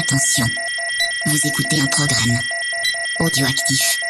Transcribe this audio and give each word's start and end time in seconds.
Attention, 0.00 0.46
vous 1.26 1.46
écoutez 1.46 1.78
un 1.80 1.86
programme 1.86 2.38
audioactif. 3.20 4.00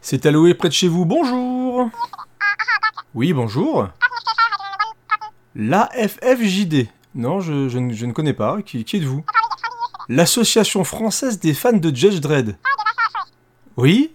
C'est 0.00 0.26
Aloé 0.26 0.54
près 0.54 0.68
de 0.68 0.74
chez 0.74 0.88
vous, 0.88 1.04
bonjour. 1.04 1.88
Oui, 3.14 3.32
bonjour. 3.32 3.88
La 5.54 5.88
FFJD 5.94 6.88
Non, 7.14 7.40
je, 7.40 7.68
je 7.68 7.78
ne- 7.78 7.92
je 7.94 8.06
ne 8.06 8.12
connais 8.12 8.32
pas, 8.34 8.60
qui, 8.62 8.84
qui 8.84 8.96
êtes-vous? 8.96 9.24
L'Association 10.08 10.82
française 10.84 11.38
des 11.38 11.54
fans 11.54 11.72
de 11.72 11.94
Judge 11.94 12.18
Dredd. 12.20 12.56
Oui? 13.76 14.12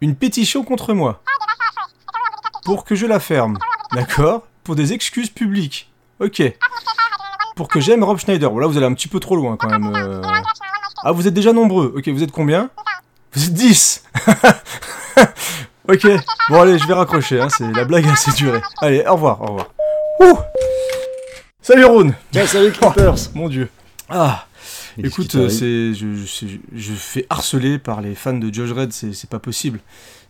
Une 0.00 0.16
pétition 0.16 0.64
contre 0.64 0.94
moi. 0.94 1.22
Pour 2.64 2.84
que 2.84 2.94
je 2.96 3.06
la 3.06 3.20
ferme, 3.20 3.58
d'accord? 3.92 4.46
Pour 4.64 4.74
des 4.74 4.92
excuses 4.94 5.30
publiques, 5.30 5.90
ok. 6.20 6.42
Pour 7.56 7.68
que 7.68 7.80
j'aime 7.80 8.02
Rob 8.02 8.18
Schneider, 8.18 8.50
bon 8.50 8.58
là 8.58 8.66
vous 8.66 8.76
allez 8.76 8.86
un 8.86 8.94
petit 8.94 9.08
peu 9.08 9.20
trop 9.20 9.36
loin 9.36 9.56
quand 9.56 9.68
même 9.68 9.92
euh. 9.94 10.22
Ah 11.04 11.12
vous 11.12 11.26
êtes 11.28 11.34
déjà 11.34 11.52
nombreux, 11.52 11.92
ok 11.96 12.08
vous 12.08 12.22
êtes 12.22 12.32
combien? 12.32 12.70
Vous 13.32 13.44
êtes 13.44 13.54
10 13.54 14.04
Ok, 15.88 16.06
bon 16.48 16.60
allez, 16.62 16.78
je 16.78 16.86
vais 16.86 16.94
raccrocher, 16.94 17.40
hein, 17.40 17.48
c'est 17.50 17.70
la 17.70 17.84
blague 17.84 18.06
a 18.08 18.12
assez 18.12 18.32
durée. 18.32 18.62
Allez, 18.80 19.04
au 19.06 19.12
revoir, 19.12 19.42
au 19.42 19.46
revoir. 19.46 19.66
Ouh. 20.20 20.38
Salut 21.60 21.84
Rhône 21.84 22.14
Tiens, 22.30 22.46
salut 22.46 22.72
Creepers. 22.72 23.30
Mon 23.34 23.48
dieu. 23.48 23.68
Ah 24.08 24.46
Écoute, 25.02 25.32
c'est, 25.48 25.94
je, 25.94 26.06
je, 26.14 26.46
je 26.74 26.92
fais 26.92 27.26
harceler 27.30 27.78
par 27.78 28.00
les 28.00 28.14
fans 28.14 28.34
de 28.38 28.52
Judge 28.52 28.72
Red, 28.72 28.92
c'est, 28.92 29.28
pas 29.28 29.38
possible. 29.38 29.80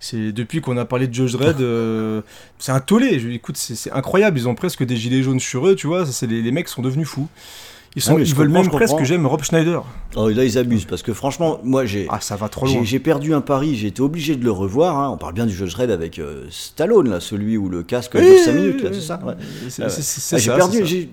C'est 0.01 0.33
depuis 0.33 0.61
qu'on 0.61 0.77
a 0.77 0.85
parlé 0.85 1.07
de 1.07 1.15
Judge 1.15 1.35
Red, 1.35 1.57
euh, 1.61 2.23
c'est 2.59 2.73
un 2.73 2.81
tollé. 2.81 3.19
Je, 3.21 3.29
écoute, 3.29 3.57
c'est, 3.57 3.91
incroyable. 3.93 4.39
Ils 4.39 4.49
ont 4.49 4.55
presque 4.55 4.85
des 4.85 4.97
gilets 4.97 5.23
jaunes 5.23 5.41
sur 5.41 5.67
eux, 5.69 5.75
tu 5.75 5.87
vois. 5.87 6.07
Ça, 6.07 6.13
c'est 6.13 6.27
les, 6.27 6.41
les 6.43 6.51
mecs 6.53 6.69
sont 6.69 6.83
devenus 6.83 7.07
fous. 7.09 7.29
Ils, 7.97 8.03
sont, 8.03 8.17
Ah 8.17 8.21
ils 8.21 8.35
veulent 8.35 8.49
même 8.49 8.71
presque 8.71 8.97
que 8.97 9.05
j'aime 9.05 9.25
Rob 9.25 9.45
Schneider. 9.45 9.85
Oh, 10.17 10.29
là, 10.29 10.45
ils 10.45 10.59
abusent, 10.59 10.85
parce 10.85 11.03
que 11.03 11.13
franchement, 11.13 11.61
moi, 11.63 11.87
j'ai... 11.87 12.07
Ah, 12.11 12.21
ça 12.21 12.35
va 12.35 12.49
trop 12.49 12.67
loin. 12.67 12.83
j'ai 12.83 12.99
perdu 12.99 13.35
un 13.35 13.41
pari, 13.41 13.77
j'ai 13.77 13.87
été 13.87 14.03
obligé 14.03 14.35
de 14.35 14.43
le 14.45 14.51
revoir. 14.51 14.99
hein. 14.99 15.11
On 15.11 15.17
parle 15.17 15.35
bien 15.35 15.47
du 15.47 15.55
Judge 15.55 15.75
Red 15.77 15.93
avec 15.93 16.19
euh, 16.19 16.45
Stallone, 16.51 17.09
là, 17.09 17.21
celui 17.21 17.57
où 17.57 17.69
le 17.69 17.85
casque 17.85 18.17
dure 18.17 18.29
oui, 18.29 18.39
5 18.45 18.53
oui, 18.53 18.61
minutes, 18.61 18.83
là, 18.83 18.91
c'est 18.93 19.01
ça? 19.01 19.21
ouais. 19.25 19.35
C'est, 19.69 19.85
Ah 19.85 19.89
Ah, 20.33 20.39
J'ai 20.39 20.51
perdu. 20.51 21.09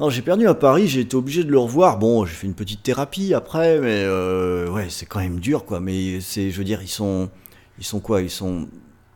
Non, 0.00 0.08
j'ai 0.08 0.22
perdu 0.22 0.48
un 0.48 0.54
pari, 0.54 0.88
j'ai 0.88 1.00
été 1.00 1.14
obligé 1.14 1.44
de 1.44 1.50
le 1.50 1.58
revoir. 1.58 1.98
Bon, 1.98 2.24
j'ai 2.24 2.32
fait 2.34 2.46
une 2.46 2.54
petite 2.54 2.82
thérapie 2.82 3.34
après, 3.34 3.78
mais 3.80 4.02
euh, 4.04 4.66
ouais, 4.70 4.86
c'est 4.88 5.04
quand 5.04 5.20
même 5.20 5.40
dur, 5.40 5.66
quoi. 5.66 5.78
Mais 5.78 6.20
c'est, 6.22 6.50
je 6.50 6.56
veux 6.56 6.64
dire, 6.64 6.80
ils 6.82 6.88
sont, 6.88 7.28
ils 7.78 7.84
sont 7.84 8.00
quoi? 8.00 8.22
Ils 8.22 8.30
sont 8.30 8.66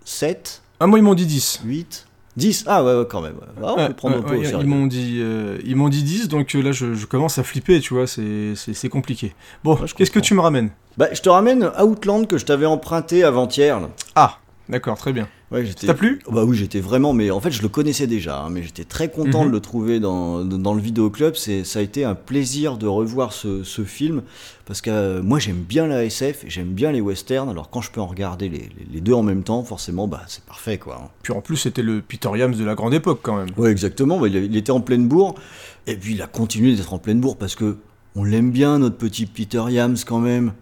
7, 0.05 0.63
Ah, 0.81 0.87
moi, 0.87 0.99
ils 0.99 1.03
m'ont 1.03 1.15
dit 1.15 1.25
10. 1.25 1.63
8, 1.65 2.07
10 2.37 2.65
Ah 2.67 2.85
ouais, 2.85 2.95
ouais, 2.99 3.07
quand 3.09 3.23
même. 3.23 3.33
ouais. 3.37 3.63
Ah, 3.63 3.75
on 3.79 3.87
peut 3.87 3.95
prendre 3.95 4.17
un 4.19 4.21
peu 4.21 4.35
au 4.35 4.39
ouais, 4.41 4.45
sérieux. 4.45 4.61
ils 4.63 4.69
m'ont 4.69 4.87
dit, 4.87 5.21
euh, 5.23 5.57
ils 5.65 5.75
m'ont 5.75 5.89
dit 5.89 6.03
10, 6.03 6.29
donc 6.29 6.55
euh, 6.55 6.61
là 6.61 6.73
je, 6.73 6.93
je 6.93 7.07
commence 7.07 7.39
à 7.39 7.45
flipper, 7.45 7.81
tu 7.81 7.95
vois, 7.95 8.07
c'est, 8.07 8.89
compliqué. 8.91 9.35
Bon, 9.65 9.77
Ouais, 9.77 9.87
qu'est-ce 9.97 10.11
que 10.11 10.21
tu 10.21 10.35
me 10.35 10.41
ramènes? 10.41 10.69
Bah, 10.99 11.09
je 11.15 11.23
te 11.23 11.31
ramène 11.31 11.71
Outland 11.83 12.27
que 12.27 12.37
je 12.37 12.45
t'avais 12.45 12.67
emprunté 12.67 13.25
avant-hier. 13.25 13.81
Ah, 14.17 14.39
d'accord, 14.69 14.97
très 14.97 15.13
bien. 15.13 15.29
Ouais, 15.51 15.65
j'étais- 15.65 15.87
t'a 15.87 15.95
plu? 15.95 16.21
Bah 16.31 16.45
oui, 16.45 16.57
j'étais 16.57 16.81
vraiment, 16.81 17.13
mais 17.13 17.31
en 17.31 17.41
fait, 17.41 17.51
je 17.51 17.63
le 17.63 17.69
connaissais 17.69 18.07
déjà, 18.07 18.41
hein, 18.41 18.49
mais 18.51 18.63
j'étais 18.63 18.85
très 18.85 19.09
content 19.11 19.43
Mhm. 19.45 19.49
de 19.51 19.53
le 19.55 19.61
trouver 19.61 20.01
dans, 20.01 20.45
dans 20.45 20.75
le 20.75 20.81
vidéoclub. 20.81 21.35
C'est, 21.37 21.63
ça 21.65 21.79
a 21.79 21.83
été 21.83 22.05
un 22.05 22.15
plaisir 22.15 22.77
de 22.77 22.87
revoir 22.87 23.33
ce, 23.33 23.63
ce 23.63 23.85
film 23.85 24.23
parce 24.67 24.81
que 24.81 24.91
euh, 24.91 25.23
moi, 25.23 25.39
j'aime 25.39 25.63
bien 25.63 25.87
la 25.87 26.05
SF, 26.05 26.45
j'aime 26.49 26.69
bien 26.73 26.91
les 26.93 27.01
westerns. 27.01 27.49
Alors 27.49 27.71
quand 27.71 27.83
je 27.83 27.91
peux 27.93 28.01
en 28.01 28.07
regarder 28.07 28.49
les, 28.49 28.59
les- 28.59 28.87
les 28.95 29.01
deux 29.01 29.13
en 29.13 29.23
même 29.23 29.43
temps, 29.45 29.63
forcément, 29.63 30.09
bah 30.09 30.23
c'est 30.27 30.45
parfait, 30.45 30.79
quoi. 30.79 31.01
hein. 31.05 31.09
Puis 31.23 31.33
en 31.33 31.41
plus, 31.41 31.57
c'était 31.57 31.83
le 31.83 32.01
Peter 32.01 32.31
Yams 32.35 32.55
de 32.55 32.65
la 32.65 32.75
grande 32.75 32.95
époque 32.95 33.21
quand 33.23 33.37
même. 33.37 33.49
Ouais, 33.57 33.71
exactement. 33.71 34.19
bah, 34.19 34.27
il, 34.29 34.35
il 34.37 34.57
était 34.57 34.73
en 34.73 34.81
pleine 34.81 35.07
bourre, 35.07 35.35
et 35.87 35.97
puis 35.97 36.15
il 36.15 36.23
a 36.23 36.27
continué 36.27 36.75
d'être 36.75 36.93
en 36.93 36.99
pleine 36.99 37.21
bourre 37.21 37.37
parce 37.37 37.55
que 37.55 37.77
on 38.17 38.25
l'aime 38.25 38.51
bien, 38.51 38.79
notre 38.79 38.97
petit 38.97 39.27
Peter 39.27 39.63
Yams, 39.71 39.97
quand 40.07 40.21
même. 40.21 40.53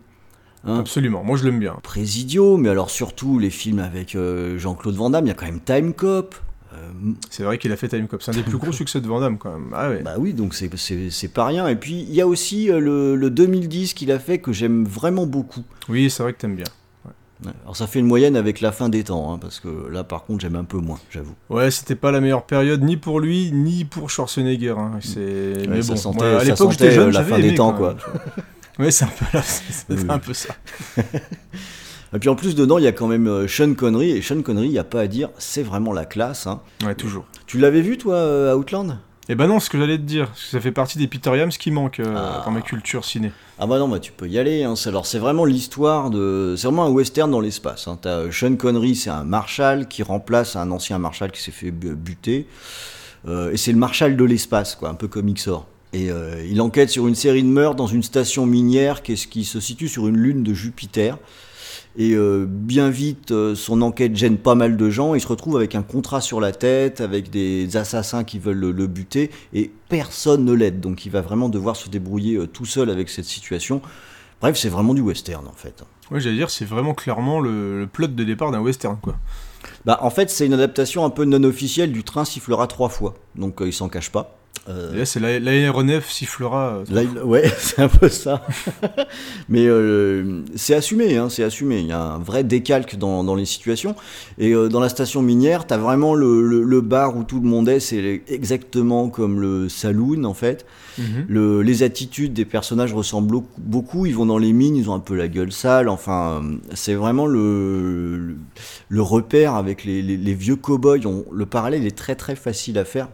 Hein 0.65 0.79
Absolument, 0.79 1.25
moi 1.25 1.37
je 1.37 1.45
l'aime 1.45 1.59
bien. 1.59 1.77
Présidio, 1.83 2.57
mais 2.57 2.69
alors 2.69 2.91
surtout 2.91 3.39
les 3.39 3.51
films 3.51 3.81
avec 3.81 4.15
euh, 4.15 4.59
Jean-Claude 4.59 4.95
Van 4.95 5.11
Damme, 5.11 5.25
il 5.25 5.29
y 5.29 5.33
a 5.33 5.35
quand 5.35 5.47
même 5.47 5.61
Time 5.61 5.93
Cop. 5.93 6.37
euh, 6.73 6.77
C'est 7.31 7.43
vrai 7.43 7.59
qu'il 7.59 7.73
a 7.73 7.77
fait 7.77 7.89
Time 7.89 8.07
Cop, 8.07 8.23
c'est 8.23 8.31
un 8.31 8.35
des 8.35 8.43
plus 8.45 8.59
gros 8.59 8.71
succès 8.83 9.01
de 9.01 9.07
Van 9.09 9.21
Damme 9.21 9.39
quand 9.39 9.53
même. 9.53 9.71
Ah 9.75 9.89
ouais. 9.91 10.03
Bah 10.05 10.15
oui, 10.19 10.33
donc 10.35 10.55
c'est- 10.55 10.69
pas 11.35 11.47
rien. 11.47 11.67
Et 11.69 11.75
puis 11.77 12.07
il 12.09 12.15
y 12.15 12.21
a 12.21 12.27
aussi 12.29 12.71
euh, 12.71 12.79
le, 12.79 13.17
le 13.17 13.31
2010 13.31 13.95
qu'il 13.95 14.13
a 14.13 14.19
fait 14.21 14.39
que 14.39 14.53
j'aime 14.53 14.85
vraiment 14.85 15.27
beaucoup. 15.27 15.63
Oui, 15.89 16.09
c'est 16.11 16.23
vrai 16.23 16.33
que 16.33 16.39
t'aimes 16.39 16.57
bien. 16.57 16.67
Alors 17.65 17.75
ça 17.77 17.89
fait 17.89 17.99
une 17.99 18.07
moyenne 18.07 18.37
avec 18.37 18.61
la 18.61 18.71
fin 18.71 18.89
des 18.89 19.03
temps, 19.03 19.35
hein, 19.35 19.39
parce 19.41 19.59
que 19.59 19.89
là 19.91 20.05
par 20.05 20.23
contre 20.27 20.43
j'aime 20.43 20.55
un 20.55 20.63
peu 20.63 20.79
moins, 20.79 21.01
j'avoue. 21.11 21.35
Ouais, 21.51 21.73
c'était 21.73 21.97
pas 21.97 22.13
la 22.13 22.21
meilleure 22.21 22.45
période 22.47 22.85
ni 22.85 22.97
pour 22.97 23.19
lui 23.19 23.51
ni 23.53 23.85
pour 23.85 24.11
Schwarzenegger. 24.11 24.77
hein. 24.79 24.93
C'est. 25.01 25.67
Mais 25.69 25.83
ça 25.83 25.95
bon, 25.95 25.97
sentait- 25.99 26.19
moi, 26.31 26.41
à 26.41 26.45
l'époque 26.45 26.71
j'étais 26.71 26.93
jeune, 26.93 27.11
la 27.11 27.25
fin 27.25 27.41
des 27.41 27.57
temps, 27.57 27.73
quoi. 27.73 27.97
Ouais, 28.79 28.91
c'est 28.91 29.05
un 29.05 29.09
peu 29.09 29.25
là, 29.33 29.43
Oui, 29.91 29.97
un 30.09 30.15
oui. 30.15 30.21
peu 30.25 30.33
ça. 30.35 30.55
Et 32.15 32.19
puis 32.19 32.29
en 32.29 32.35
plus 32.35 32.55
dedans 32.55 32.77
il 32.79 32.85
y 32.85 32.87
a 32.87 32.93
quand 32.93 33.07
même 33.07 33.27
euh, 33.27 33.49
Sean 33.49 33.73
Connery, 33.75 34.11
et 34.11 34.21
Sean 34.23 34.43
Connery, 34.43 34.67
il 34.67 34.73
n'y 34.73 34.79
a 34.79 34.85
pas 34.85 35.01
à 35.01 35.07
dire, 35.07 35.31
c'est 35.39 35.63
vraiment 35.63 35.93
la 35.95 36.05
classe. 36.05 36.47
hein. 36.47 36.61
Ouais, 36.85 36.95
toujours. 36.95 37.25
Tu 37.47 37.59
l'avais 37.59 37.81
vu 37.81 37.97
toi, 37.97 38.15
euh, 38.17 38.55
Outland? 38.55 38.99
Et 39.29 39.35
ben 39.35 39.47
non, 39.47 39.61
ce 39.61 39.71
que 39.71 39.79
j'allais 39.79 39.97
te 39.97 40.03
dire, 40.03 40.27
parce 40.27 40.43
que 40.43 40.49
ça 40.51 40.61
fait 40.61 40.73
partie 40.73 40.99
des 40.99 41.07
Peter 41.07 41.35
Yams 41.37 41.49
qui 41.51 41.71
manquent 41.71 42.01
euh, 42.01 42.15
Ah. 42.17 42.43
dans 42.45 42.51
ma 42.51 42.61
culture 42.61 43.05
ciné. 43.05 43.33
Ah 43.59 43.67
bah 43.67 43.79
non, 43.79 43.89
bah 43.89 43.99
tu 44.01 44.11
peux 44.13 44.29
y 44.29 44.39
aller. 44.39 44.65
Hein. 44.65 44.75
Alors 44.87 45.07
c'est 45.07 45.21
vraiment 45.21 45.45
l'histoire 45.45 46.11
de... 46.11 46.55
C'est 46.59 46.67
vraiment 46.67 46.85
un 46.85 46.91
western 46.91 47.31
dans 47.31 47.41
l'espace. 47.41 47.87
Hein. 47.89 47.99
T'as 48.03 48.31
Sean 48.33 48.57
Connery, 48.57 48.95
c'est 48.97 49.11
un 49.11 49.25
marshal 49.25 49.87
qui 49.89 50.03
remplace 50.03 50.57
un 50.57 50.71
ancien 50.73 50.99
marshal 50.99 51.31
qui 51.31 51.41
s'est 51.41 51.53
fait 51.53 51.71
bu- 51.71 51.95
buter. 51.95 52.47
Euh, 53.29 53.53
et 53.53 53.57
c'est 53.57 53.73
le 53.73 53.79
marshal 53.79 54.17
de 54.17 54.25
l'espace, 54.25 54.75
quoi, 54.75 54.89
un 54.91 54.95
peu 54.95 55.07
comme 55.09 55.33
Xor. 55.33 55.67
Et 55.93 56.11
euh, 56.11 56.43
il 56.49 56.61
enquête 56.63 56.89
sur 56.91 57.07
une 57.07 57.15
série 57.15 57.43
de 57.43 57.49
meurtres 57.49 57.77
dans 57.77 57.87
une 57.87 58.03
station 58.03 58.47
minière 58.47 59.03
qui, 59.03 59.13
est- 59.13 59.29
qui 59.29 59.45
se 59.45 59.61
situe 59.61 59.89
sur 59.89 60.09
une 60.09 60.17
lune 60.17 60.43
de 60.43 60.55
Jupiter. 60.55 61.19
Et 61.99 62.15
euh, 62.15 62.47
bien 62.49 62.89
vite, 62.89 63.33
euh, 63.33 63.55
son 63.55 63.83
enquête 63.83 64.17
gêne 64.17 64.39
pas 64.39 64.55
mal 64.55 64.79
de 64.79 64.89
gens. 64.89 65.15
Il 65.15 65.21
se 65.21 65.29
retrouve 65.29 65.57
avec 65.57 65.75
un 65.75 65.83
contrat 65.83 66.23
sur 66.23 66.41
la 66.41 66.53
tête, 66.53 67.03
avec 67.03 67.29
des 67.29 67.77
assassins 67.77 68.25
qui 68.25 68.39
veulent 68.39 68.57
le, 68.57 68.73
le 68.73 68.87
buter, 68.87 69.31
et 69.53 69.71
personne 69.91 70.47
ne 70.47 70.53
l'aide. 70.55 70.81
Donc 70.81 71.05
il 71.05 71.13
va 71.13 71.21
vraiment 71.21 71.51
devoir 71.51 71.77
se 71.77 71.91
débrouiller 71.91 72.37
euh, 72.37 72.47
tout 72.47 72.65
seul 72.65 72.89
avec 72.89 73.11
cette 73.11 73.27
situation. 73.27 73.83
Bref, 74.41 74.57
c'est 74.57 74.71
vraiment 74.71 74.95
du 74.95 75.03
western 75.03 75.47
en 75.47 75.53
fait. 75.53 75.85
Ouais, 76.11 76.19
j'allais 76.21 76.37
dire, 76.37 76.51
c'est 76.51 76.65
vraiment 76.65 76.95
clairement 76.95 77.41
le, 77.41 77.81
le 77.81 77.87
plot 77.87 78.07
de 78.09 78.25
départ 78.25 78.51
d'un 78.51 78.61
western, 78.61 78.97
quoi. 79.01 79.17
Bah, 79.85 79.99
en 80.03 80.11
fait, 80.11 80.31
c'est 80.31 80.47
une 80.47 80.55
adaptation 80.55 81.05
un 81.05 81.11
peu 81.11 81.25
non 81.27 81.45
officielle 81.45 81.93
du 81.93 82.03
train 82.05 82.25
sifflera 82.25 82.67
trois 82.67 82.89
fois. 82.89 83.15
Donc 83.37 83.59
il 83.61 83.73
s'en 83.73 83.89
cache 83.91 84.11
pas. 84.11 84.39
Euh, 84.69 84.95
là, 84.97 85.05
c'est 85.05 85.19
la- 85.19 85.41
l'aéronef 85.41 86.09
sifflera. 86.09 86.85
euh, 86.93 87.25
ouais, 87.25 87.51
c'est 87.59 87.81
un 87.83 87.89
peu 87.89 88.09
ça. 88.09 88.47
Mais 89.49 89.67
euh, 89.67 90.43
c'est 90.55 90.75
assumé, 90.75 91.17
hein, 91.17 91.29
c'est 91.29 91.43
assumé. 91.43 91.81
Il 91.81 91.87
y 91.87 91.93
a 91.93 92.01
un 92.01 92.19
vrai 92.19 92.45
décalque 92.45 92.97
dans, 92.97 93.25
dans 93.25 93.35
les 93.35 93.45
situations. 93.45 93.97
Et 94.39 94.55
euh, 94.55 94.69
dans 94.69 94.79
la 94.79 94.89
station 94.89 95.21
minière, 95.21 95.67
t'as 95.67 95.79
vraiment 95.79 96.15
le, 96.15 96.43
le- 96.47 96.63
le 96.63 96.81
bar 96.81 97.17
où 97.17 97.25
tout 97.25 97.41
le 97.41 97.49
monde 97.49 97.69
est, 97.69 97.81
c'est 97.81 98.23
exactement 98.29 99.09
comme 99.09 99.41
le 99.41 99.69
saloon 99.69 100.23
en 100.25 100.35
fait. 100.35 100.65
mhm. 100.97 101.25
Le- 101.29 101.63
les 101.63 101.83
attitudes 101.83 102.33
des 102.33 102.45
personnages 102.45 102.95
ressemblent 102.95 103.35
au- 103.35 103.47
beaucoup. 103.59 104.07
Ils 104.07 104.15
vont 104.15 104.27
dans 104.27 104.39
les 104.39 104.53
mines, 104.53 104.77
ils 104.77 104.89
ont 104.89 104.95
un 104.95 105.01
peu 105.01 105.17
la 105.17 105.27
gueule 105.27 105.51
sale. 105.51 105.89
Enfin, 105.89 106.41
c'est 106.75 106.95
vraiment 106.95 107.27
le, 107.27 108.17
le, 108.17 108.37
le 108.89 109.03
repère 109.03 109.55
avec 109.57 109.85
les, 109.85 110.03
les- 110.03 110.17
les 110.17 110.35
vieux 110.35 110.55
cow-boys. 110.57 111.05
On- 111.05 111.25
Le 111.33 111.47
parallèle 111.47 111.85
est 111.85 111.97
très 111.99 112.15
très 112.15 112.37
facile 112.37 112.79
à 112.79 112.85
faire. 112.85 113.09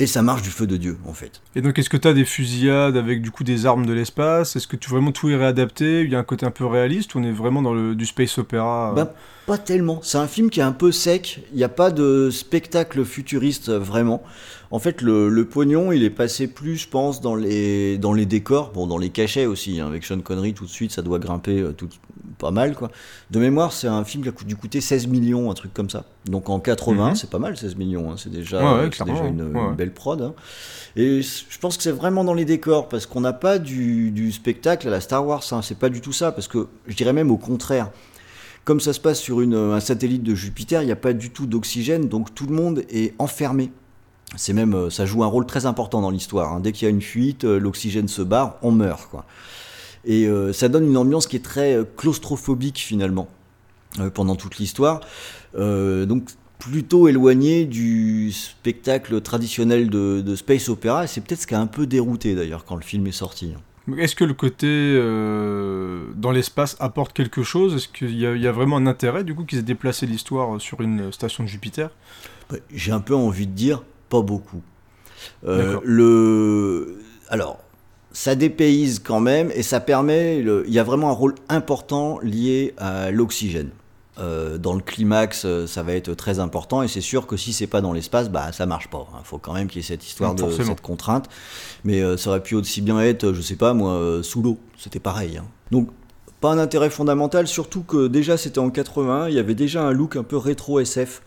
Et 0.00 0.06
ça 0.08 0.22
marche 0.22 0.42
du 0.42 0.50
feu 0.50 0.66
de 0.66 0.76
Dieu 0.76 0.98
en 1.06 1.12
fait. 1.12 1.40
Et 1.54 1.60
donc, 1.62 1.78
est-ce 1.78 1.88
que 1.88 1.96
t'as 1.96 2.12
des 2.14 2.24
fusillades 2.24 2.96
avec 2.96 3.22
du 3.22 3.30
coup 3.30 3.44
des 3.44 3.64
armes 3.64 3.86
de 3.86 3.92
l'espace? 3.92 4.56
Est-ce 4.56 4.66
que 4.66 4.74
tu 4.76 4.90
vraiment 4.90 5.12
tout 5.12 5.28
est 5.30 5.36
réadapté? 5.36 6.02
Il 6.02 6.10
y 6.10 6.16
a 6.16 6.18
un 6.18 6.24
côté 6.24 6.44
un 6.44 6.50
peu 6.50 6.66
réaliste 6.66 7.14
ou 7.14 7.20
on 7.20 7.22
est 7.22 7.30
vraiment 7.30 7.62
dans 7.62 7.72
le, 7.72 7.94
du 7.94 8.04
space 8.04 8.36
opéra 8.38 8.90
euh? 8.90 8.94
Bah, 8.96 9.14
pas 9.46 9.56
tellement. 9.58 10.00
C'est 10.02 10.18
un 10.18 10.26
film 10.26 10.50
qui 10.50 10.58
est 10.58 10.64
un 10.64 10.72
peu 10.72 10.90
sec. 10.90 11.44
Il 11.52 11.58
n'y 11.58 11.64
a 11.64 11.68
pas 11.68 11.92
de 11.92 12.28
spectacle 12.32 13.04
futuriste 13.04 13.70
vraiment. 13.70 14.22
En 14.72 14.80
fait, 14.80 15.02
le, 15.02 15.28
le 15.28 15.44
pognon, 15.44 15.92
il 15.92 16.02
est 16.02 16.10
passé 16.10 16.48
plus, 16.48 16.76
je 16.76 16.88
pense, 16.88 17.20
dans 17.20 17.36
les, 17.36 17.96
dans 17.98 18.12
les 18.12 18.26
décors, 18.26 18.72
bon, 18.72 18.88
dans 18.88 18.98
les 18.98 19.10
cachets 19.10 19.46
aussi. 19.46 19.78
hein. 19.80 19.86
Avec 19.86 20.04
Sean 20.04 20.18
Connery, 20.20 20.54
tout 20.54 20.64
de 20.64 20.70
suite, 20.70 20.90
ça 20.90 21.02
doit 21.02 21.20
grimper 21.20 21.60
euh, 21.60 21.72
tout, 21.72 21.88
pas 22.38 22.50
mal, 22.50 22.74
quoi. 22.74 22.90
De 23.30 23.38
mémoire, 23.38 23.72
c'est 23.72 23.86
un 23.86 24.02
film 24.04 24.24
qui 24.24 24.30
a 24.30 24.32
dû 24.44 24.56
coûter 24.56 24.80
16 24.80 25.06
millions, 25.06 25.48
un 25.50 25.54
truc 25.54 25.72
comme 25.72 25.90
ça. 25.90 26.04
Donc 26.24 26.48
en 26.48 26.58
80, 26.58 27.10
Mhm. 27.10 27.14
c'est 27.14 27.30
pas 27.30 27.38
mal, 27.38 27.56
16 27.56 27.76
millions. 27.76 28.10
hein. 28.10 28.14
C'est 28.16 28.32
déjà, 28.32 28.58
Ouais, 28.58 28.78
ouais, 28.80 28.84
c'est 28.86 28.90
clairement, 29.04 29.12
déjà 29.12 29.26
une, 29.28 29.42
ouais. 29.42 29.60
une 29.68 29.74
belle 29.76 29.83
prod. 29.92 30.20
hein. 30.22 30.34
Et 30.96 31.22
je 31.22 31.58
pense 31.60 31.76
que 31.76 31.82
c'est 31.82 31.90
vraiment 31.90 32.24
dans 32.24 32.34
les 32.34 32.44
décors, 32.44 32.88
parce 32.88 33.06
qu'on 33.06 33.20
n'a 33.20 33.32
pas 33.32 33.58
du, 33.58 34.30
spectacle 34.32 34.86
à 34.88 34.90
la 34.90 35.00
Star 35.00 35.26
Wars. 35.26 35.42
hein. 35.52 35.60
C'est 35.62 35.78
pas 35.78 35.88
du 35.88 36.00
tout 36.00 36.12
ça, 36.12 36.32
parce 36.32 36.48
que 36.48 36.68
je 36.86 36.94
dirais 36.94 37.12
même 37.12 37.30
au 37.30 37.36
contraire. 37.36 37.90
Comme 38.64 38.80
ça 38.80 38.92
se 38.94 39.00
passe 39.00 39.20
sur 39.20 39.40
une- 39.42 39.54
un 39.54 39.80
satellite 39.80 40.22
de 40.22 40.34
Jupiter, 40.34 40.82
il 40.82 40.86
n'y 40.86 40.92
a 40.92 40.96
pas 40.96 41.12
du 41.12 41.30
tout 41.30 41.46
d'oxygène, 41.46 42.08
donc 42.08 42.34
tout 42.34 42.46
le 42.46 42.54
monde 42.54 42.82
est 42.88 43.14
enfermé. 43.18 43.70
C'est 44.36 44.54
même, 44.54 44.74
euh, 44.74 44.90
ça 44.90 45.04
joue 45.04 45.22
un 45.22 45.26
rôle 45.26 45.44
très 45.46 45.66
important 45.66 46.00
dans 46.00 46.10
l'histoire. 46.10 46.54
hein. 46.54 46.60
Dès 46.60 46.72
qu'il 46.72 46.86
y 46.86 46.88
a 46.88 46.90
une 46.90 47.02
fuite, 47.02 47.44
euh, 47.44 47.58
l'oxygène 47.58 48.08
se 48.08 48.22
barre, 48.22 48.56
on 48.62 48.70
meurt, 48.70 49.08
quoi. 49.10 49.26
Et 50.06 50.26
euh, 50.26 50.52
ça 50.52 50.68
donne 50.68 50.86
une 50.86 50.96
ambiance 50.96 51.26
qui 51.26 51.36
est 51.36 51.44
très 51.44 51.78
claustrophobique 51.96 52.78
finalement 52.78 53.28
pendant 54.14 54.34
toute 54.34 54.58
l'histoire. 54.58 55.00
Donc 55.54 56.28
plutôt 56.58 57.08
éloigné 57.08 57.64
du 57.66 58.32
spectacle 58.32 59.20
traditionnel 59.20 59.90
de, 59.90 60.20
de 60.20 60.36
space 60.36 60.68
opéra. 60.68 61.06
C'est 61.06 61.20
peut-être 61.20 61.42
ce 61.42 61.46
qui 61.46 61.54
a 61.54 61.60
un 61.60 61.66
peu 61.66 61.86
dérouté 61.86 62.34
d'ailleurs 62.34 62.64
quand 62.64 62.76
le 62.76 62.82
film 62.82 63.06
est 63.06 63.12
sorti. 63.12 63.52
Est-ce 63.98 64.14
que 64.16 64.24
le 64.24 64.32
côté 64.32 64.66
euh, 64.66 66.06
dans 66.16 66.30
l'espace 66.30 66.76
apporte 66.80 67.12
quelque 67.12 67.42
chose? 67.42 67.74
Est-ce 67.74 67.88
qu'il 67.88 68.10
y, 68.16 68.20
y 68.22 68.46
a 68.46 68.52
vraiment 68.52 68.78
un 68.78 68.86
intérêt 68.86 69.24
du 69.24 69.34
coup 69.34 69.44
qu'ils 69.44 69.58
aient 69.58 69.62
déplacé 69.62 70.06
l'histoire 70.06 70.58
sur 70.60 70.80
une 70.80 71.12
station 71.12 71.44
de 71.44 71.48
Jupiter? 71.48 71.90
Bah, 72.50 72.56
J'ai 72.72 72.92
un 72.92 73.00
peu 73.00 73.14
envie 73.14 73.46
de 73.46 73.52
dire 73.52 73.82
pas 74.08 74.22
beaucoup. 74.22 74.62
Euh, 75.46 75.78
le 75.84 76.98
alors 77.28 77.58
ça 78.12 78.34
dépayse 78.36 79.00
quand 79.00 79.20
même 79.20 79.50
et 79.54 79.62
ça 79.62 79.80
permet 79.80 80.40
le- 80.40 80.64
il 80.66 80.72
y 80.72 80.78
a 80.78 80.84
vraiment 80.84 81.08
un 81.10 81.14
rôle 81.14 81.34
important 81.48 82.18
lié 82.22 82.74
à 82.78 83.10
l'oxygène. 83.10 83.70
Euh, 84.18 84.58
dans 84.58 84.74
le 84.74 84.80
climax, 84.80 85.44
euh, 85.44 85.66
ça 85.66 85.82
va 85.82 85.92
être 85.94 86.14
très 86.14 86.38
important 86.38 86.82
et 86.84 86.88
c'est 86.88 87.00
sûr 87.00 87.26
que 87.26 87.36
si 87.36 87.52
c'est 87.52 87.66
pas 87.66 87.80
dans 87.80 87.92
l'espace, 87.92 88.30
bah 88.30 88.52
ça 88.52 88.64
marche 88.64 88.88
pas. 88.88 89.08
Il 89.18 89.24
faut 89.26 89.38
quand 89.38 89.52
même 89.54 89.66
qu'il 89.66 89.78
y 89.82 89.84
ait 89.84 89.88
cette 89.88 90.06
histoire 90.06 90.34
Mm, 90.34 90.36
de 90.36 90.62
cette 90.62 90.80
contrainte. 90.80 91.28
Mais 91.82 92.00
euh, 92.00 92.16
ça 92.16 92.30
aurait 92.30 92.42
pu 92.42 92.54
aussi 92.54 92.80
bien 92.80 93.00
être, 93.00 93.32
je 93.32 93.40
sais 93.42 93.56
pas 93.56 93.74
moi, 93.74 94.20
sous 94.22 94.40
l'eau. 94.40 94.58
C'était 94.78 95.00
pareil. 95.00 95.38
hein. 95.38 95.44
Donc 95.72 95.88
pas 96.40 96.52
un 96.52 96.58
intérêt 96.58 96.90
fondamental, 96.90 97.48
surtout 97.48 97.82
que 97.82 98.06
déjà 98.06 98.36
c'était 98.36 98.58
en 98.60 98.70
81, 98.70 99.28
il 99.28 99.34
y 99.34 99.38
avait 99.38 99.54
déjà 99.54 99.82
un 99.82 99.92
look 99.92 100.14
un 100.16 100.22
peu 100.22 100.36
rétro 100.36 100.78
SF. 100.78 101.22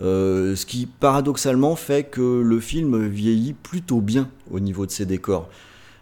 Euh, 0.00 0.54
ce 0.54 0.64
qui 0.64 0.86
paradoxalement 0.86 1.74
fait 1.74 2.04
que 2.04 2.40
le 2.40 2.60
film 2.60 3.06
vieillit 3.08 3.52
plutôt 3.52 4.00
bien 4.00 4.28
au 4.50 4.60
niveau 4.60 4.86
de 4.86 4.90
ses 4.92 5.06
décors. 5.06 5.48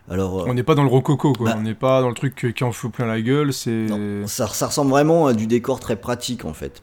Alors, 0.09 0.41
euh, 0.41 0.45
On 0.49 0.55
n'est 0.55 0.63
pas 0.63 0.75
dans 0.75 0.83
le 0.83 0.89
rococo, 0.89 1.33
quoi. 1.33 1.51
Bah. 1.51 1.57
On 1.59 1.63
n'est 1.63 1.75
pas 1.75 2.01
dans 2.01 2.09
le 2.09 2.15
truc 2.15 2.53
qui 2.55 2.65
en 2.65 2.73
fout 2.73 2.93
plein 2.93 3.07
la 3.07 3.21
gueule. 3.21 3.53
C'est. 3.53 3.87
ça, 4.27 4.47
ça 4.49 4.67
ressemble 4.67 4.91
vraiment 4.91 5.27
à 5.27 5.35
du 5.35 5.47
décor 5.47 5.81
très 5.81 5.97
pratique 5.97 6.45
en 6.45 6.53
fait. 6.53 6.83